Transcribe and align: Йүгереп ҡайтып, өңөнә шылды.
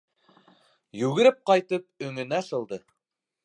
Йүгереп 1.01 1.39
ҡайтып, 1.51 1.87
өңөнә 2.09 2.41
шылды. 2.51 2.85